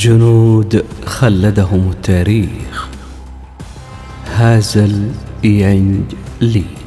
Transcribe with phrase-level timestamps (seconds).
[0.00, 2.88] جنود خلدهم التاريخ.
[4.26, 5.10] هازل
[5.44, 6.04] يانج
[6.40, 6.79] لي.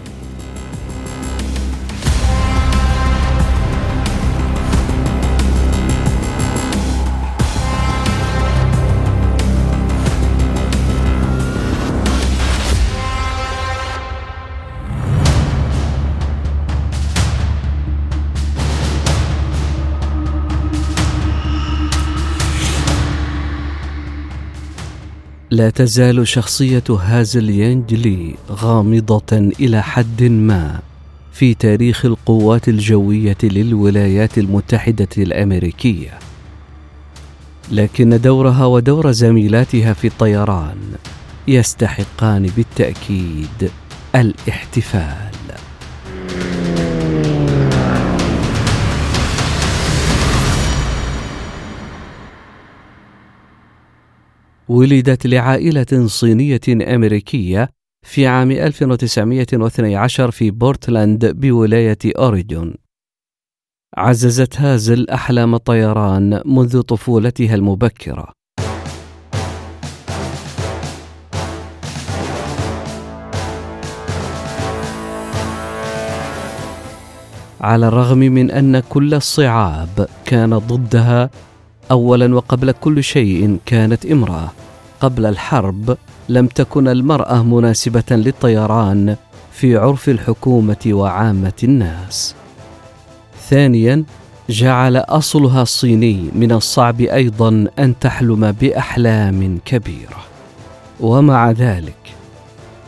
[25.63, 30.79] لا تزال شخصية هازل يانجلي غامضة إلى حد ما
[31.33, 36.19] في تاريخ القوات الجوية للولايات المتحدة الأمريكية.
[37.71, 40.77] لكن دورها ودور زميلاتها في الطيران
[41.47, 43.71] يستحقان بالتأكيد
[44.15, 45.32] الاحتفال.
[54.69, 56.61] ولدت لعائلة صينية
[56.95, 57.69] أمريكية
[58.05, 62.75] في عام 1912 في بورتلاند بولاية أوريجون.
[63.97, 68.33] عززت هازل أحلام الطيران منذ طفولتها المبكرة.
[77.61, 81.29] على الرغم من أن كل الصعاب كان ضدها
[81.93, 84.51] اولا وقبل كل شيء كانت امرأة.
[84.99, 85.97] قبل الحرب
[86.29, 89.15] لم تكن المرأة مناسبة للطيران
[89.51, 92.35] في عرف الحكومة وعامة الناس.
[93.49, 94.03] ثانيا
[94.49, 100.23] جعل أصلها الصيني من الصعب أيضا أن تحلم بأحلام كبيرة.
[100.99, 101.95] ومع ذلك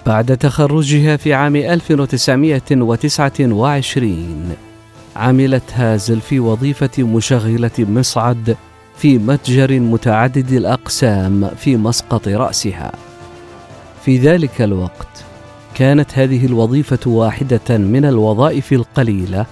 [0.05, 4.55] بعد تخرجها في عام 1929
[5.15, 8.55] عملت هازل في وظيفة مشغلة مصعد
[8.97, 12.91] في متجر متعدد الأقسام في مسقط رأسها.
[14.05, 15.23] في ذلك الوقت
[15.75, 19.45] كانت هذه الوظيفة واحدة من الوظائف القليلة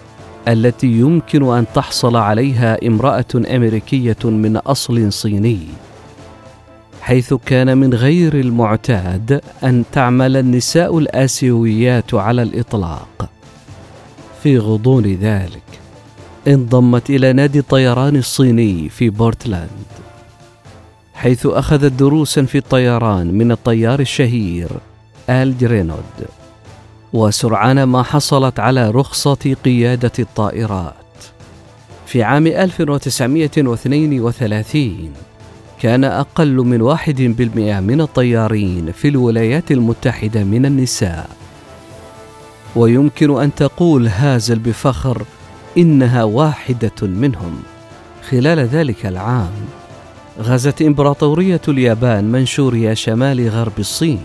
[0.48, 5.60] التي يمكن أن تحصل عليها امرأة أمريكية من أصل صيني
[7.02, 13.30] حيث كان من غير المعتاد أن تعمل النساء الآسيويات على الإطلاق.
[14.44, 15.73] في غضون ذلك
[16.48, 19.70] انضمت إلى نادي الطيران الصيني في بورتلاند
[21.14, 24.70] حيث أخذت دروسا في الطيران من الطيار الشهير
[25.30, 26.04] آل جرينود
[27.14, 30.94] وسرعان ما حصلت على رخصة قيادة الطائرات.
[32.06, 35.14] في عام 1932
[35.82, 41.30] كان أقل من واحد بالمئة من الطيارين في الولايات المتحدة من النساء.
[42.76, 45.24] ويمكن أن تقول هازل بفخر
[45.78, 47.64] إنها واحدة منهم.
[48.30, 49.52] خلال ذلك العام
[50.40, 54.22] غزت إمبراطورية اليابان منشوريا شمال غرب الصين.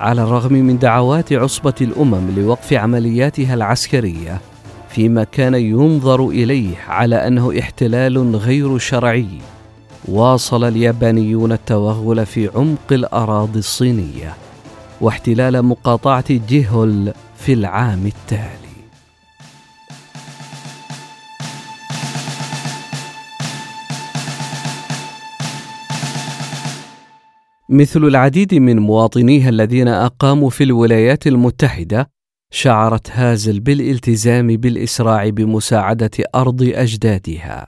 [0.00, 4.40] على الرغم من دعوات عصبة الأمم لوقف عملياتها العسكرية
[4.90, 9.28] فيما كان ينظر إليه على أنه احتلال غير شرعي
[10.08, 14.34] واصل اليابانيون التوغل في عمق الأراضي الصينية
[15.00, 18.67] واحتلال مقاطعة جيهول في العام التالي.
[27.70, 32.10] مثل العديد من مواطنيها الذين أقاموا في الولايات المتحدة
[32.50, 37.66] شعرت هازل بالالتزام بالإسراع بمساعدة أرض أجدادها.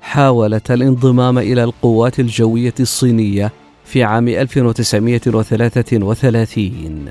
[0.00, 3.52] حاولت الانضمام إلى القوات الجوية الصينية
[3.84, 7.08] في عام 1933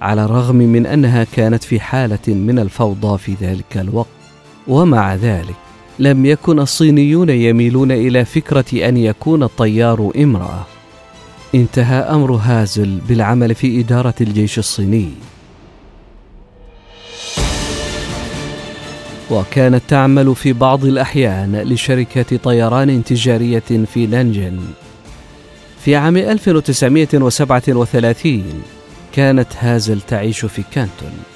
[0.00, 4.23] على الرغم من أنها كانت في حالة من الفوضى في ذلك الوقت.
[4.68, 5.54] ومع ذلك
[5.98, 10.66] لم يكن الصينيون يميلون إلى فكرة أن يكون الطيار امرأة.
[11.54, 15.10] انتهى أمر هازل بالعمل في إدارة الجيش الصيني.
[19.30, 24.60] وكانت تعمل في بعض الأحيان لشركة طيران تجارية في نانجن
[25.84, 28.62] في عام 1937
[29.12, 31.33] كانت هازل تعيش في كانتون.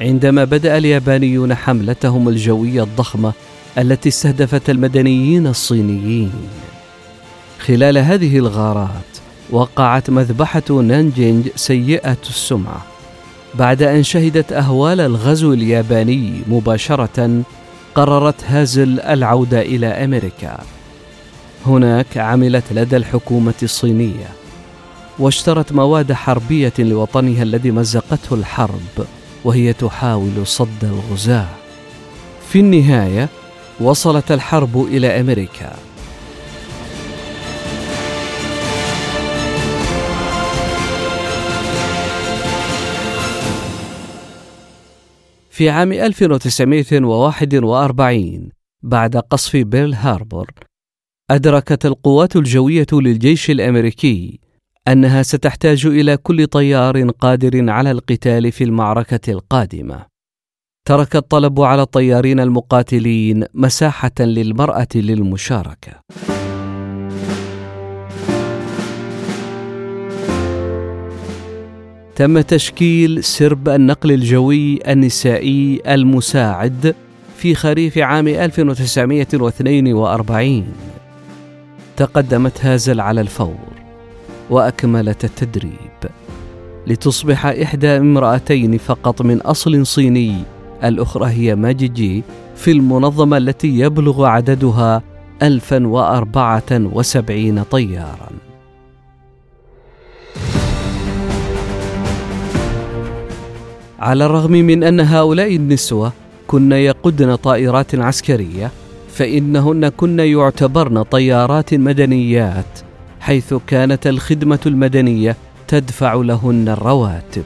[0.00, 3.32] عندما بدأ اليابانيون حملتهم الجوية الضخمة
[3.78, 6.32] التي استهدفت المدنيين الصينيين.
[7.58, 8.90] خلال هذه الغارات
[9.50, 12.82] وقعت مذبحة نانجينج سيئة السمعة
[13.54, 17.42] بعد أن شهدت أهوال الغزو الياباني مباشرة
[17.94, 20.58] قررت هازل العودة إلى أمريكا.
[21.66, 24.28] هناك عملت لدى الحكومة الصينية
[25.18, 29.06] واشترت مواد حربية لوطنها الذي مزقته الحرب
[29.46, 31.48] وهي تحاول صد الغزاة.
[32.48, 33.28] في النهاية
[33.80, 35.76] وصلت الحرب إلى أمريكا.
[45.50, 48.50] في عام 1941
[48.82, 50.50] بعد قصف بيرل هاربور
[51.30, 54.45] أدركت القوات الجوية للجيش الأمريكي
[54.88, 60.06] أنها ستحتاج إلى كل طيار قادر على القتال في المعركة القادمة.
[60.88, 65.92] ترك الطلب على الطيارين المقاتلين مساحة للمرأة للمشاركة.
[72.16, 76.94] تم تشكيل سرب النقل الجوي النسائي المساعد
[77.36, 80.66] في خريف عام 1942
[81.96, 83.75] تقدمت هازل على الفور.
[84.50, 86.10] وأكملت التدريب.
[86.86, 90.34] لتصبح إحدى امرأتين فقط من أصل صيني
[90.84, 92.22] الأخرى هي ماجيجي
[92.56, 95.02] في المنظمة التي يبلغ عددها
[95.42, 98.28] 1074 طيارا.
[103.98, 106.12] على الرغم من أن هؤلاء النسوة
[106.46, 108.70] كن يقودن طائرات عسكرية
[109.12, 112.85] فإنهن كن يعتبرن طيارات مدنيات
[113.26, 115.36] حيث كانت الخدمة المدنية
[115.68, 117.44] تدفع لهن الرواتب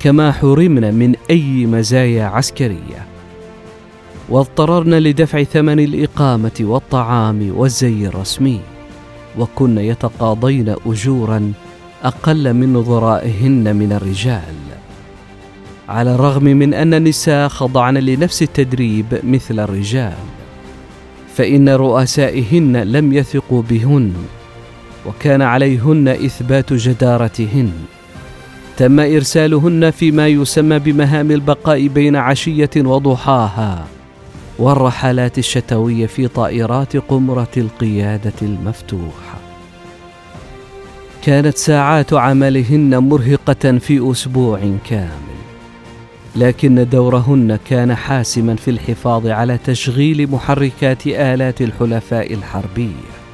[0.00, 3.06] كما حرمن من أي مزايا عسكرية.
[4.28, 8.60] واضطررن لدفع ثمن الإقامة والطعام والزي الرسمي
[9.38, 11.52] وكن يتقاضين اجورا
[12.04, 14.54] أقل من نظرائهن من الرجال.
[15.88, 20.16] على الرغم من أن النساء خضعن لنفس التدريب مثل الرجال
[21.34, 24.12] فإن رؤسائهن لم يثقوا بهن.
[25.06, 27.72] وكان عليهن إثبات جدارتهن.
[28.76, 33.86] تم إرسالهن فيما يسمى بمهام البقاء بين عشية وضحاها
[34.58, 39.38] والرحلات الشتوية في طائرات قمرة القيادة المفتوحه
[41.22, 44.60] كانت ساعات عملهن مرهقة في أسبوع
[44.90, 45.36] كامل
[46.36, 53.25] لكن دورهن كان حاسما في الحفاظ على تشغيل محركات آلات الحلفاء الحربية.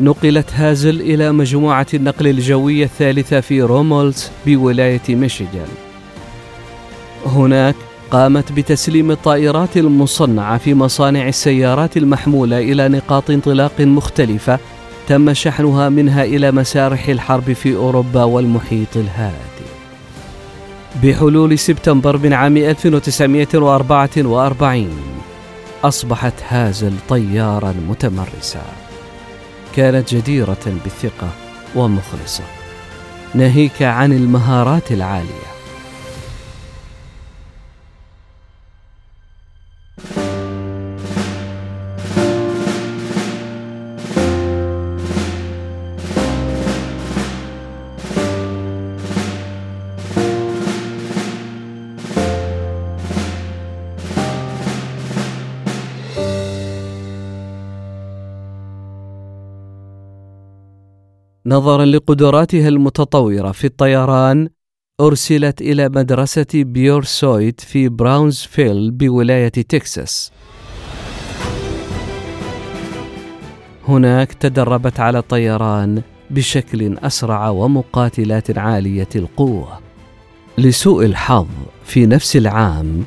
[0.00, 5.68] نقلت هازل إلى مجموعة النقل الجوي الثالثة في رومولز بولاية ميشيغان.
[7.26, 7.74] هناك
[8.10, 14.58] قامت بتسليم الطائرات المصنعة في مصانع السيارات المحمولة إلى نقاط انطلاق مختلفة
[15.08, 19.68] تم شحنها منها إلى مسارح الحرب في أوروبا والمحيط الهادي.
[21.02, 24.90] بحلول سبتمبر من عام 1944
[25.84, 28.87] أصبحت هازل طيارا متمرسا.
[29.78, 31.30] كانت جديرة بالثقة
[31.74, 32.44] ومخلصة.
[33.34, 35.47] ناهيك عن المهارات العالية.
[61.58, 64.48] نظرا لقدراتها المتطورة في الطيران
[65.00, 70.32] أرسلت إلى مدرسة بيورسويت في براونزفيل بولاية تكساس.
[73.88, 79.78] هناك تدربت على الطيران بشكل أسرع ومقاتلات عالية القوة.
[80.58, 81.46] لسوء الحظ
[81.84, 83.04] في نفس العام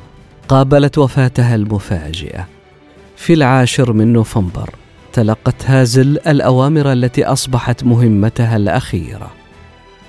[0.48, 2.48] قابلت وفاتها المفاجئة
[3.16, 4.81] في العاشر من نوفمبر.
[5.12, 9.30] تلقت هازل الأوامر التي أصبحت مهمتها الأخيرة.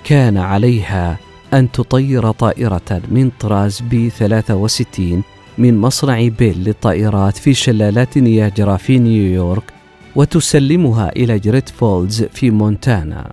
[0.04, 1.18] كان عليها
[1.54, 5.24] أن تطير طائرة من طراز بي 63
[5.58, 9.74] من مصنع بيل للطائرات في شلالات نياجرا في نيويورك
[10.16, 13.32] وتسلمها إلى جريت فولز في مونتانا.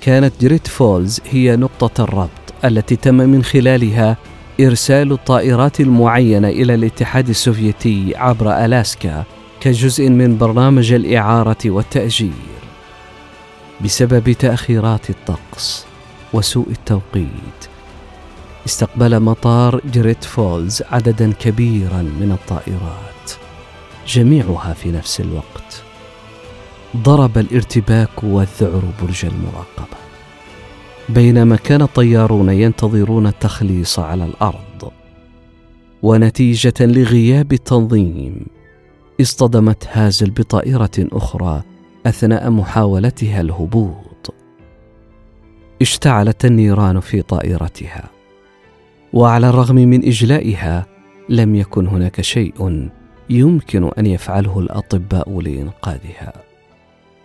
[0.00, 2.30] كانت جريت فولز هي نقطة الربط
[2.64, 4.16] التي تم من خلالها
[4.60, 9.24] إرسال الطائرات المعينة إلى الاتحاد السوفيتي عبر ألاسكا
[9.60, 12.32] كجزء من برنامج الإعارة والتأجير
[13.84, 15.86] بسبب تأخيرات الطقس
[16.32, 17.60] وسوء التوقيت.
[18.66, 23.30] استقبل مطار جريت فولز عددا كبيرا من الطائرات
[24.06, 25.82] جميعها في نفس الوقت.
[26.96, 30.00] ضرب الارتباك والذعر برج المراقبة.
[31.08, 34.92] بينما كان الطيارون ينتظرون التخليص على الأرض
[36.02, 38.59] ونتيجة لغياب التنظيم.
[39.20, 41.62] اصطدمت هازل بطائره أخرى
[42.06, 44.34] أثناء محاولتها الهبوط.
[45.82, 48.10] اشتعلت النيران في طائرتها
[49.12, 50.86] وعلى الرغم من إجلائها
[51.28, 52.88] لم يكن هناك شيء
[53.30, 56.32] يمكن أن يفعله الأطباء لإنقاذها.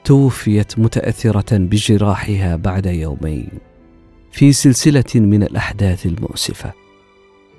[0.03, 3.49] توفيت متأثرة بجراحها بعد يومين
[4.31, 6.73] في سلسلة من الأحداث المؤسفة.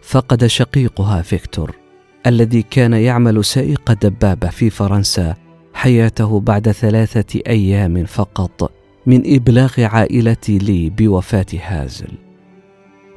[0.03, 1.86] فقد شقيقها فيكتور
[2.27, 5.35] الذي كان يعمل سائق دبابة في فرنسا
[5.75, 8.73] حياته بعد ثلاثة أيام فقط
[9.07, 12.09] من إبلاغ عائله لي بوفاة هازل.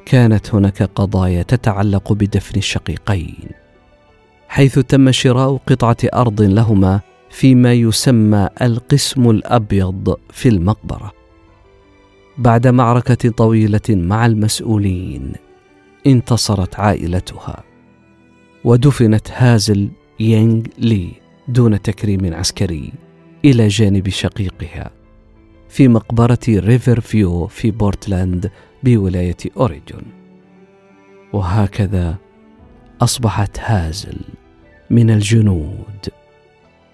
[0.06, 3.48] كانت هناك قضايا تتعلق بدفن الشقيقين
[4.48, 7.00] حيث تم شراء قطعة أرض لهما
[7.30, 11.12] فيما يسمى القسم الأبيض في المقبرة.
[12.38, 15.32] بعد معركة طويلة مع المسؤولين
[16.06, 17.69] انتصرت عائلتها.
[18.64, 19.90] ودفنت هازل
[20.20, 21.12] يينغ لي
[21.48, 22.92] دون تكريم عسكري
[23.44, 24.90] إلى جانب شقيقها
[25.68, 28.50] في مقبرة ريفر فيو في بورتلاند
[28.82, 30.02] بولاية أوريجون.
[31.32, 32.16] وهكذا
[33.00, 34.18] أصبحت هازل
[34.90, 36.08] من الجنود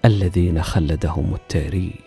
[0.05, 2.06] الذين خلدهم التاريخ.